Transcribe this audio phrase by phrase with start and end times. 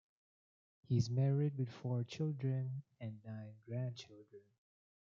[0.89, 4.41] He is married with four children and nine grandchildren.